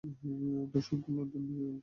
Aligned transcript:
ধর্ষণ, 0.73 0.97
খুন, 1.01 1.13
লুণ্ঠন 1.15 1.41
চলত 1.41 1.47
নির্বিচারে। 1.47 1.79